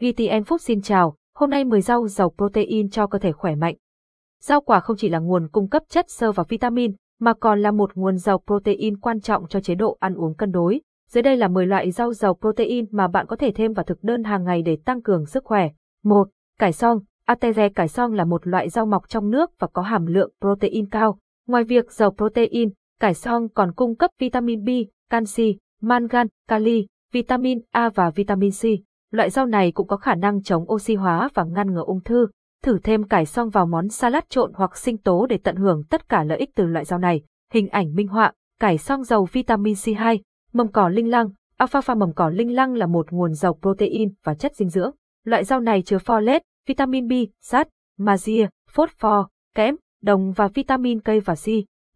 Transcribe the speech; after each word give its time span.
VTN 0.00 0.42
Food 0.42 0.58
xin 0.58 0.82
chào, 0.82 1.16
hôm 1.34 1.50
nay 1.50 1.64
10 1.64 1.80
rau 1.80 2.08
giàu 2.08 2.32
protein 2.36 2.90
cho 2.90 3.06
cơ 3.06 3.18
thể 3.18 3.32
khỏe 3.32 3.54
mạnh. 3.54 3.74
Rau 4.40 4.60
quả 4.60 4.80
không 4.80 4.96
chỉ 4.96 5.08
là 5.08 5.18
nguồn 5.18 5.48
cung 5.48 5.68
cấp 5.68 5.82
chất 5.88 6.10
xơ 6.10 6.32
và 6.32 6.44
vitamin, 6.48 6.94
mà 7.20 7.34
còn 7.34 7.62
là 7.62 7.70
một 7.70 7.90
nguồn 7.94 8.16
giàu 8.16 8.42
protein 8.46 8.96
quan 9.00 9.20
trọng 9.20 9.48
cho 9.48 9.60
chế 9.60 9.74
độ 9.74 9.96
ăn 10.00 10.14
uống 10.14 10.34
cân 10.34 10.50
đối. 10.52 10.80
Dưới 11.10 11.22
đây 11.22 11.36
là 11.36 11.48
10 11.48 11.66
loại 11.66 11.90
rau 11.90 12.12
giàu 12.12 12.34
protein 12.34 12.86
mà 12.90 13.08
bạn 13.08 13.26
có 13.26 13.36
thể 13.36 13.52
thêm 13.54 13.72
vào 13.72 13.84
thực 13.84 14.02
đơn 14.02 14.24
hàng 14.24 14.44
ngày 14.44 14.62
để 14.62 14.78
tăng 14.84 15.02
cường 15.02 15.26
sức 15.26 15.44
khỏe. 15.44 15.70
1. 16.04 16.28
Cải 16.58 16.72
song. 16.72 16.98
Ateze 17.28 17.70
cải 17.74 17.88
song 17.88 18.12
là 18.12 18.24
một 18.24 18.46
loại 18.46 18.68
rau 18.68 18.86
mọc 18.86 19.08
trong 19.08 19.30
nước 19.30 19.50
và 19.58 19.66
có 19.72 19.82
hàm 19.82 20.06
lượng 20.06 20.32
protein 20.40 20.88
cao. 20.88 21.18
Ngoài 21.46 21.64
việc 21.64 21.92
giàu 21.92 22.14
protein, 22.16 22.70
cải 23.00 23.14
song 23.14 23.48
còn 23.48 23.72
cung 23.72 23.96
cấp 23.96 24.10
vitamin 24.18 24.64
B, 24.64 24.68
canxi, 25.10 25.58
mangan, 25.80 26.26
kali, 26.48 26.86
vitamin 27.12 27.60
A 27.70 27.88
và 27.88 28.10
vitamin 28.10 28.50
C. 28.50 28.62
Loại 29.14 29.30
rau 29.30 29.46
này 29.46 29.72
cũng 29.72 29.86
có 29.86 29.96
khả 29.96 30.14
năng 30.14 30.42
chống 30.42 30.72
oxy 30.72 30.94
hóa 30.94 31.28
và 31.34 31.44
ngăn 31.44 31.72
ngừa 31.72 31.84
ung 31.86 32.00
thư. 32.00 32.28
Thử 32.62 32.78
thêm 32.78 33.04
cải 33.04 33.26
song 33.26 33.50
vào 33.50 33.66
món 33.66 33.88
salad 33.88 34.24
trộn 34.28 34.52
hoặc 34.54 34.76
sinh 34.76 34.98
tố 34.98 35.26
để 35.26 35.38
tận 35.38 35.56
hưởng 35.56 35.84
tất 35.90 36.08
cả 36.08 36.24
lợi 36.24 36.38
ích 36.38 36.50
từ 36.54 36.66
loại 36.66 36.84
rau 36.84 36.98
này. 36.98 37.22
Hình 37.52 37.68
ảnh 37.68 37.94
minh 37.94 38.08
họa, 38.08 38.32
cải 38.60 38.78
song 38.78 39.04
giàu 39.04 39.24
vitamin 39.24 39.74
C2, 39.74 40.18
mầm 40.52 40.68
cỏ 40.68 40.88
linh 40.88 41.10
lăng. 41.10 41.28
Alfalfa 41.58 41.98
mầm 41.98 42.12
cỏ 42.12 42.28
linh 42.28 42.54
lăng 42.54 42.74
là 42.74 42.86
một 42.86 43.12
nguồn 43.12 43.34
giàu 43.34 43.58
protein 43.62 44.12
và 44.24 44.34
chất 44.34 44.56
dinh 44.56 44.68
dưỡng. 44.68 44.90
Loại 45.24 45.44
rau 45.44 45.60
này 45.60 45.82
chứa 45.82 45.98
folate, 45.98 46.40
vitamin 46.68 47.08
B, 47.08 47.12
sắt, 47.40 47.68
magie, 47.98 48.48
phosphor, 48.70 49.26
kẽm, 49.54 49.76
đồng 50.02 50.32
và 50.32 50.48
vitamin 50.48 51.00
K 51.00 51.08
và 51.24 51.34
C. 51.34 51.46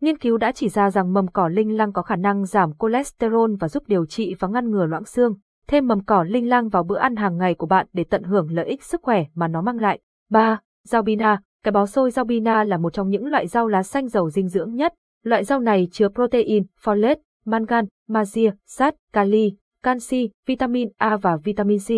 Nghiên 0.00 0.18
cứu 0.18 0.36
đã 0.36 0.52
chỉ 0.52 0.68
ra 0.68 0.90
rằng 0.90 1.12
mầm 1.12 1.28
cỏ 1.28 1.48
linh 1.48 1.76
lăng 1.76 1.92
có 1.92 2.02
khả 2.02 2.16
năng 2.16 2.44
giảm 2.44 2.70
cholesterol 2.78 3.54
và 3.60 3.68
giúp 3.68 3.82
điều 3.86 4.06
trị 4.06 4.34
và 4.38 4.48
ngăn 4.48 4.70
ngừa 4.70 4.86
loãng 4.86 5.04
xương. 5.04 5.34
Thêm 5.68 5.86
mầm 5.86 6.04
cỏ 6.04 6.24
linh 6.24 6.48
lang 6.48 6.68
vào 6.68 6.82
bữa 6.82 6.98
ăn 6.98 7.16
hàng 7.16 7.36
ngày 7.36 7.54
của 7.54 7.66
bạn 7.66 7.86
để 7.92 8.04
tận 8.04 8.22
hưởng 8.22 8.50
lợi 8.50 8.66
ích 8.66 8.82
sức 8.82 9.02
khỏe 9.02 9.24
mà 9.34 9.48
nó 9.48 9.62
mang 9.62 9.76
lại. 9.76 10.00
3. 10.30 10.60
Rau 10.84 11.02
bina. 11.02 11.40
Cái 11.64 11.72
bó 11.72 11.86
xôi 11.86 12.10
rau 12.10 12.24
bina 12.24 12.64
là 12.64 12.76
một 12.76 12.92
trong 12.92 13.08
những 13.08 13.26
loại 13.26 13.46
rau 13.46 13.68
lá 13.68 13.82
xanh 13.82 14.08
giàu 14.08 14.30
dinh 14.30 14.48
dưỡng 14.48 14.74
nhất. 14.74 14.94
Loại 15.22 15.44
rau 15.44 15.60
này 15.60 15.88
chứa 15.92 16.08
protein, 16.08 16.64
folate, 16.82 17.16
mangan, 17.44 17.84
magie, 18.08 18.50
sắt, 18.66 18.94
kali, 19.12 19.52
canxi, 19.82 20.30
vitamin 20.46 20.88
A 20.96 21.16
và 21.16 21.36
vitamin 21.36 21.78
C. 21.78 21.90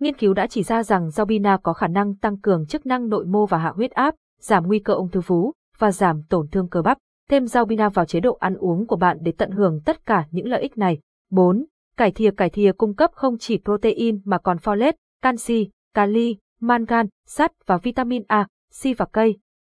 Nghiên 0.00 0.16
cứu 0.16 0.34
đã 0.34 0.46
chỉ 0.46 0.62
ra 0.62 0.82
rằng 0.82 1.10
rau 1.10 1.26
bina 1.26 1.56
có 1.62 1.72
khả 1.72 1.86
năng 1.86 2.16
tăng 2.16 2.40
cường 2.40 2.66
chức 2.66 2.86
năng 2.86 3.08
nội 3.08 3.26
mô 3.26 3.46
và 3.46 3.58
hạ 3.58 3.72
huyết 3.76 3.90
áp, 3.90 4.14
giảm 4.40 4.66
nguy 4.66 4.78
cơ 4.78 4.94
ung 4.94 5.08
thư 5.08 5.20
vú 5.20 5.52
và 5.78 5.92
giảm 5.92 6.22
tổn 6.22 6.48
thương 6.48 6.68
cơ 6.68 6.82
bắp. 6.82 6.98
Thêm 7.30 7.46
rau 7.46 7.64
bina 7.64 7.88
vào 7.88 8.04
chế 8.04 8.20
độ 8.20 8.34
ăn 8.40 8.54
uống 8.54 8.86
của 8.86 8.96
bạn 8.96 9.18
để 9.20 9.32
tận 9.38 9.50
hưởng 9.50 9.80
tất 9.84 10.06
cả 10.06 10.26
những 10.30 10.48
lợi 10.48 10.62
ích 10.62 10.78
này. 10.78 10.98
4. 11.30 11.64
Cải 11.98 12.10
thìa 12.10 12.30
cải 12.30 12.50
thìa 12.50 12.72
cung 12.72 12.94
cấp 12.94 13.10
không 13.14 13.38
chỉ 13.38 13.58
protein 13.64 14.20
mà 14.24 14.38
còn 14.38 14.56
folate, 14.56 14.92
canxi, 15.22 15.70
kali, 15.94 16.36
mangan, 16.60 17.06
sắt 17.26 17.52
và 17.66 17.78
vitamin 17.78 18.22
A, 18.28 18.46
C 18.82 18.98
và 18.98 19.04
K. 19.04 19.16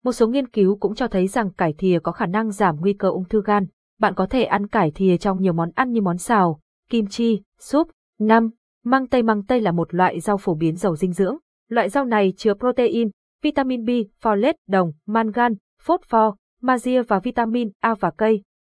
Một 0.04 0.12
số 0.12 0.28
nghiên 0.28 0.48
cứu 0.48 0.78
cũng 0.80 0.96
cho 0.96 1.08
thấy 1.08 1.28
rằng 1.28 1.52
cải 1.52 1.74
thìa 1.78 2.00
có 2.04 2.12
khả 2.12 2.26
năng 2.26 2.52
giảm 2.52 2.76
nguy 2.80 2.94
cơ 2.94 3.10
ung 3.10 3.26
thư 3.26 3.42
gan. 3.46 3.66
Bạn 4.00 4.14
có 4.16 4.26
thể 4.26 4.44
ăn 4.44 4.68
cải 4.68 4.92
thìa 4.92 5.18
trong 5.18 5.42
nhiều 5.42 5.54
món 5.54 5.72
ăn 5.76 5.92
như 5.92 6.02
món 6.02 6.18
xào, 6.18 6.60
kim 6.90 7.08
chi, 7.08 7.42
súp. 7.60 7.88
5. 8.20 8.50
Măng 8.84 9.08
tây 9.08 9.24
măng 9.24 9.44
tây 9.44 9.62
là 9.62 9.72
một 9.72 9.94
loại 9.94 10.20
rau 10.20 10.38
phổ 10.38 10.56
biến 10.56 10.76
giàu 10.76 10.96
dinh 10.96 11.14
dưỡng. 11.14 11.38
Loại 11.70 11.90
rau 11.90 12.06
này 12.06 12.34
chứa 12.38 12.54
protein, 12.54 13.10
vitamin 13.44 13.86
B, 13.86 13.90
folate, 14.22 14.54
đồng, 14.68 14.92
mangan, 15.06 15.54
phosphor, 15.82 16.34
magie 16.62 17.02
và 17.02 17.20
vitamin 17.20 17.70
A 17.80 17.94
và 17.94 18.12
K. 18.12 18.22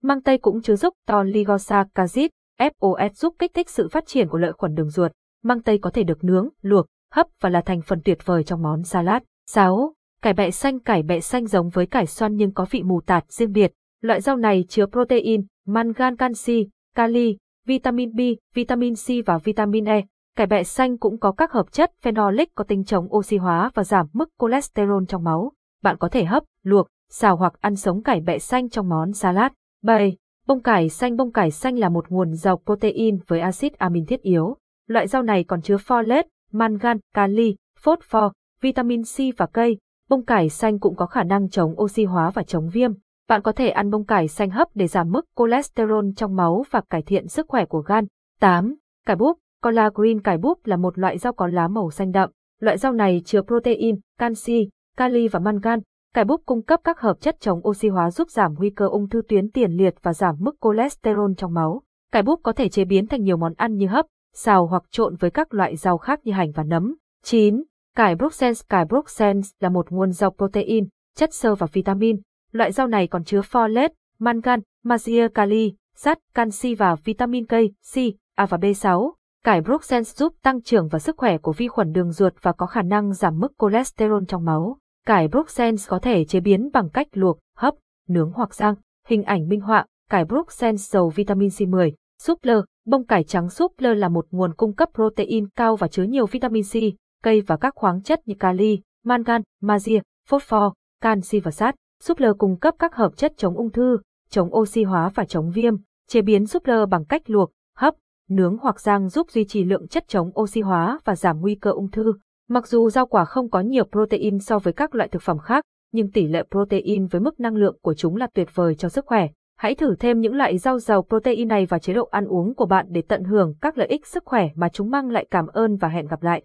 Măng 0.02 0.22
tây 0.22 0.38
cũng 0.38 0.62
chứa 0.62 0.76
giúp 0.76 0.94
to 1.06 1.22
ligosaccharides, 1.22 2.30
FOS 2.70 3.08
giúp 3.08 3.34
kích 3.38 3.54
thích 3.54 3.70
sự 3.70 3.88
phát 3.88 4.06
triển 4.06 4.28
của 4.28 4.38
lợi 4.38 4.52
khuẩn 4.52 4.74
đường 4.74 4.90
ruột. 4.90 5.12
Măng 5.42 5.62
tây 5.62 5.78
có 5.78 5.90
thể 5.90 6.02
được 6.02 6.24
nướng, 6.24 6.48
luộc, 6.62 6.86
hấp 7.12 7.26
và 7.40 7.48
là 7.48 7.60
thành 7.60 7.82
phần 7.82 8.00
tuyệt 8.04 8.18
vời 8.26 8.44
trong 8.44 8.62
món 8.62 8.82
salad. 8.82 9.22
6. 9.46 9.94
Cải 10.22 10.32
bẹ 10.32 10.50
xanh 10.50 10.80
Cải 10.80 11.02
bẹ 11.02 11.20
xanh 11.20 11.46
giống 11.46 11.68
với 11.68 11.86
cải 11.86 12.06
xoăn 12.06 12.36
nhưng 12.36 12.52
có 12.52 12.66
vị 12.70 12.82
mù 12.82 13.00
tạt 13.00 13.24
riêng 13.32 13.52
biệt. 13.52 13.72
Loại 14.00 14.20
rau 14.20 14.36
này 14.36 14.64
chứa 14.68 14.86
protein, 14.86 15.46
mangan 15.66 16.16
canxi, 16.16 16.68
kali, 16.94 17.36
vitamin 17.66 18.14
B, 18.14 18.20
vitamin 18.54 18.94
C 18.94 19.26
và 19.26 19.38
vitamin 19.38 19.84
E. 19.84 20.02
Cải 20.36 20.46
bẹ 20.46 20.62
xanh 20.62 20.98
cũng 20.98 21.18
có 21.18 21.32
các 21.32 21.52
hợp 21.52 21.72
chất 21.72 21.92
phenolic 22.02 22.54
có 22.54 22.64
tính 22.64 22.84
chống 22.84 23.14
oxy 23.16 23.36
hóa 23.36 23.70
và 23.74 23.84
giảm 23.84 24.06
mức 24.12 24.28
cholesterol 24.40 25.04
trong 25.08 25.24
máu. 25.24 25.52
Bạn 25.82 25.96
có 25.98 26.08
thể 26.08 26.24
hấp, 26.24 26.42
luộc, 26.62 26.88
xào 27.10 27.36
hoặc 27.36 27.52
ăn 27.60 27.76
sống 27.76 28.02
cải 28.02 28.20
bẹ 28.20 28.38
xanh 28.38 28.68
trong 28.68 28.88
món 28.88 29.12
salad. 29.12 29.52
7. 29.82 30.16
Bông 30.46 30.62
cải 30.62 30.88
xanh 30.88 31.16
Bông 31.16 31.32
cải 31.32 31.50
xanh 31.50 31.78
là 31.78 31.88
một 31.88 32.08
nguồn 32.08 32.34
giàu 32.34 32.60
protein 32.64 33.18
với 33.26 33.40
axit 33.40 33.78
amin 33.78 34.06
thiết 34.06 34.22
yếu. 34.22 34.56
Loại 34.86 35.06
rau 35.06 35.22
này 35.22 35.44
còn 35.44 35.62
chứa 35.62 35.76
folate, 35.76 36.24
mangan, 36.52 36.98
kali, 37.14 37.56
phosphor, 37.78 38.32
vitamin 38.60 39.02
C 39.02 39.36
và 39.36 39.46
cây 39.46 39.78
Bông 40.08 40.24
cải 40.24 40.48
xanh 40.48 40.78
cũng 40.78 40.96
có 40.96 41.06
khả 41.06 41.24
năng 41.24 41.50
chống 41.50 41.80
oxy 41.80 42.04
hóa 42.04 42.30
và 42.30 42.42
chống 42.42 42.68
viêm. 42.68 42.92
Bạn 43.28 43.42
có 43.42 43.52
thể 43.52 43.68
ăn 43.68 43.90
bông 43.90 44.04
cải 44.04 44.28
xanh 44.28 44.50
hấp 44.50 44.68
để 44.74 44.86
giảm 44.86 45.10
mức 45.10 45.26
cholesterol 45.36 46.06
trong 46.16 46.36
máu 46.36 46.64
và 46.70 46.80
cải 46.90 47.02
thiện 47.02 47.28
sức 47.28 47.46
khỏe 47.48 47.64
của 47.64 47.80
gan. 47.80 48.04
8. 48.40 48.74
Cải 49.06 49.16
búp 49.16 49.38
Collard 49.62 49.94
green 49.94 50.20
cải 50.20 50.38
búp 50.38 50.66
là 50.66 50.76
một 50.76 50.98
loại 50.98 51.18
rau 51.18 51.32
có 51.32 51.46
lá 51.46 51.68
màu 51.68 51.90
xanh 51.90 52.12
đậm. 52.12 52.30
Loại 52.60 52.78
rau 52.78 52.92
này 52.92 53.22
chứa 53.24 53.42
protein, 53.42 53.96
canxi, 54.18 54.68
kali 54.96 55.28
và 55.28 55.38
mangan. 55.38 55.80
Cải 56.14 56.24
búp 56.24 56.42
cung 56.46 56.62
cấp 56.62 56.80
các 56.84 57.00
hợp 57.00 57.20
chất 57.20 57.36
chống 57.40 57.68
oxy 57.68 57.88
hóa 57.88 58.10
giúp 58.10 58.30
giảm 58.30 58.54
nguy 58.58 58.70
cơ 58.70 58.88
ung 58.88 59.08
thư 59.08 59.22
tuyến 59.28 59.50
tiền 59.50 59.72
liệt 59.72 59.94
và 60.02 60.12
giảm 60.12 60.36
mức 60.38 60.56
cholesterol 60.60 61.32
trong 61.36 61.54
máu. 61.54 61.82
Cải 62.12 62.22
búp 62.22 62.40
có 62.42 62.52
thể 62.52 62.68
chế 62.68 62.84
biến 62.84 63.06
thành 63.06 63.22
nhiều 63.22 63.36
món 63.36 63.54
ăn 63.56 63.76
như 63.76 63.86
hấp, 63.86 64.06
xào 64.34 64.66
hoặc 64.66 64.82
trộn 64.90 65.16
với 65.16 65.30
các 65.30 65.54
loại 65.54 65.76
rau 65.76 65.98
khác 65.98 66.20
như 66.24 66.32
hành 66.32 66.52
và 66.52 66.62
nấm. 66.62 66.94
9. 67.24 67.62
Cải 67.96 68.14
Bruxelles 68.14 68.62
Cải 68.68 68.84
Bruxelles 68.84 69.50
là 69.60 69.68
một 69.68 69.90
nguồn 69.90 70.12
rau 70.12 70.30
protein, 70.30 70.88
chất 71.16 71.34
xơ 71.34 71.54
và 71.54 71.66
vitamin. 71.72 72.20
Loại 72.52 72.72
rau 72.72 72.86
này 72.86 73.06
còn 73.06 73.24
chứa 73.24 73.40
folate, 73.40 73.88
mangan, 74.18 74.60
magie 74.84 75.28
kali, 75.28 75.74
sắt, 75.94 76.18
canxi 76.34 76.74
và 76.74 76.94
vitamin 77.04 77.46
K, 77.46 77.52
C, 77.94 77.98
A 78.36 78.46
và 78.46 78.58
B6. 78.58 79.12
Cải 79.44 79.60
Bruxelles 79.60 80.16
giúp 80.16 80.34
tăng 80.42 80.62
trưởng 80.62 80.88
và 80.88 80.98
sức 80.98 81.16
khỏe 81.18 81.38
của 81.38 81.52
vi 81.52 81.68
khuẩn 81.68 81.92
đường 81.92 82.12
ruột 82.12 82.32
và 82.42 82.52
có 82.52 82.66
khả 82.66 82.82
năng 82.82 83.12
giảm 83.12 83.38
mức 83.38 83.52
cholesterol 83.58 84.22
trong 84.28 84.44
máu. 84.44 84.78
Cải 85.06 85.28
Bruxelles 85.28 85.88
có 85.88 85.98
thể 85.98 86.24
chế 86.24 86.40
biến 86.40 86.70
bằng 86.72 86.88
cách 86.88 87.08
luộc, 87.12 87.38
hấp, 87.56 87.74
nướng 88.08 88.32
hoặc 88.32 88.54
rang. 88.54 88.74
Hình 89.06 89.22
ảnh 89.22 89.48
minh 89.48 89.60
họa, 89.60 89.86
cải 90.10 90.24
Bruxelles 90.24 90.90
giàu 90.94 91.08
vitamin 91.08 91.48
C10, 91.48 91.90
súp 92.22 92.38
lơ, 92.42 92.62
bông 92.86 93.06
cải 93.06 93.24
trắng 93.24 93.50
súp 93.50 93.72
lơ 93.78 93.94
là 93.94 94.08
một 94.08 94.26
nguồn 94.30 94.54
cung 94.54 94.74
cấp 94.74 94.88
protein 94.94 95.48
cao 95.48 95.76
và 95.76 95.88
chứa 95.88 96.02
nhiều 96.02 96.26
vitamin 96.26 96.62
C, 96.64 96.74
cây 97.22 97.40
và 97.40 97.56
các 97.56 97.74
khoáng 97.74 98.02
chất 98.02 98.28
như 98.28 98.34
kali, 98.38 98.80
mangan, 99.04 99.42
magie, 99.60 100.00
phosphor, 100.28 100.72
canxi 101.00 101.40
và 101.40 101.50
sắt. 101.50 101.74
Súp 102.02 102.18
lơ 102.18 102.34
cung 102.34 102.56
cấp 102.56 102.74
các 102.78 102.94
hợp 102.94 103.16
chất 103.16 103.32
chống 103.36 103.56
ung 103.56 103.70
thư, 103.70 103.98
chống 104.30 104.54
oxy 104.56 104.82
hóa 104.82 105.10
và 105.14 105.24
chống 105.24 105.50
viêm. 105.50 105.74
Chế 106.08 106.22
biến 106.22 106.46
súp 106.46 106.66
lơ 106.66 106.86
bằng 106.86 107.04
cách 107.04 107.30
luộc, 107.30 107.50
hấp, 107.76 107.94
nướng 108.28 108.56
hoặc 108.58 108.80
rang 108.80 109.08
giúp 109.08 109.30
duy 109.30 109.44
trì 109.44 109.64
lượng 109.64 109.88
chất 109.88 110.04
chống 110.08 110.30
oxy 110.40 110.60
hóa 110.60 110.98
và 111.04 111.16
giảm 111.16 111.40
nguy 111.40 111.54
cơ 111.54 111.70
ung 111.70 111.90
thư. 111.90 112.12
Mặc 112.52 112.66
dù 112.66 112.90
rau 112.90 113.06
quả 113.06 113.24
không 113.24 113.50
có 113.50 113.60
nhiều 113.60 113.84
protein 113.84 114.38
so 114.38 114.58
với 114.58 114.72
các 114.72 114.94
loại 114.94 115.08
thực 115.08 115.22
phẩm 115.22 115.38
khác, 115.38 115.64
nhưng 115.92 116.10
tỷ 116.10 116.26
lệ 116.26 116.42
protein 116.50 117.06
với 117.06 117.20
mức 117.20 117.40
năng 117.40 117.56
lượng 117.56 117.76
của 117.82 117.94
chúng 117.94 118.16
là 118.16 118.26
tuyệt 118.34 118.48
vời 118.54 118.74
cho 118.74 118.88
sức 118.88 119.06
khỏe. 119.06 119.28
Hãy 119.58 119.74
thử 119.74 119.96
thêm 119.96 120.20
những 120.20 120.34
loại 120.34 120.58
rau 120.58 120.78
giàu 120.78 121.02
protein 121.08 121.48
này 121.48 121.66
vào 121.66 121.80
chế 121.80 121.92
độ 121.92 122.04
ăn 122.04 122.24
uống 122.26 122.54
của 122.54 122.66
bạn 122.66 122.86
để 122.88 123.02
tận 123.08 123.24
hưởng 123.24 123.54
các 123.60 123.78
lợi 123.78 123.88
ích 123.88 124.06
sức 124.06 124.22
khỏe 124.26 124.48
mà 124.54 124.68
chúng 124.68 124.90
mang 124.90 125.10
lại. 125.10 125.26
Cảm 125.30 125.46
ơn 125.46 125.76
và 125.76 125.88
hẹn 125.88 126.06
gặp 126.06 126.22
lại. 126.22 126.40